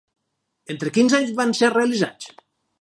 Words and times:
Entre 0.75 0.93
quins 0.95 1.17
anys 1.19 1.37
van 1.43 1.55
ser 1.61 1.71
realitzats? 1.77 2.35